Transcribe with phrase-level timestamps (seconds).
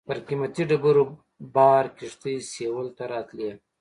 [0.07, 1.03] پر قیمتي ډبرو
[1.55, 3.51] بار کښتۍ سېویل ته راتلې.